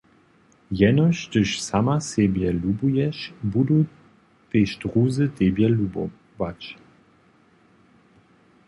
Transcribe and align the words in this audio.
Jenož 0.79 1.17
hdyž 1.27 1.51
sama 1.67 1.97
sebje 2.07 2.51
lubuješ, 2.61 3.17
budu 3.51 3.79
tež 4.49 4.71
druzy 4.81 5.25
tebje 5.37 5.67
lubować.« 5.77 6.61